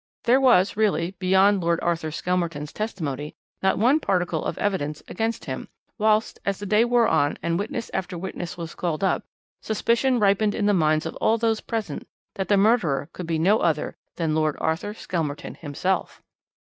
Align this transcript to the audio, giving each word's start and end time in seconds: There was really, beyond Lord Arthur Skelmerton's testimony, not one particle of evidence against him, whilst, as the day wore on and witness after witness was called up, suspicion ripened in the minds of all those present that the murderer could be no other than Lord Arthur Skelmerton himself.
There 0.23 0.41
was 0.41 0.75
really, 0.75 1.11
beyond 1.19 1.61
Lord 1.61 1.79
Arthur 1.81 2.09
Skelmerton's 2.09 2.73
testimony, 2.73 3.35
not 3.61 3.77
one 3.77 3.99
particle 3.99 4.43
of 4.43 4.57
evidence 4.57 5.03
against 5.07 5.45
him, 5.45 5.67
whilst, 5.99 6.39
as 6.43 6.57
the 6.57 6.65
day 6.65 6.83
wore 6.83 7.07
on 7.07 7.37
and 7.43 7.59
witness 7.59 7.91
after 7.93 8.17
witness 8.17 8.57
was 8.57 8.73
called 8.73 9.03
up, 9.03 9.25
suspicion 9.61 10.19
ripened 10.19 10.55
in 10.55 10.65
the 10.65 10.73
minds 10.73 11.05
of 11.05 11.15
all 11.17 11.37
those 11.37 11.61
present 11.61 12.07
that 12.33 12.47
the 12.47 12.57
murderer 12.57 13.09
could 13.13 13.27
be 13.27 13.37
no 13.37 13.59
other 13.59 13.95
than 14.15 14.33
Lord 14.33 14.55
Arthur 14.59 14.95
Skelmerton 14.95 15.53
himself. 15.53 16.23